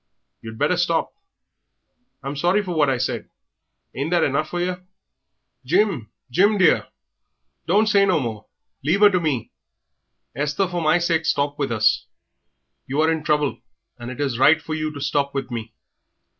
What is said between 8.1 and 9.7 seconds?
more; leave 'er to me.